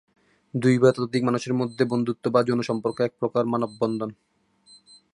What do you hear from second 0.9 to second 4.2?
ততোধিক মানুষের মধ্যে বন্ধুত্ব বা যৌন সম্পর্ক এক প্রকারের মানব-বন্ধন।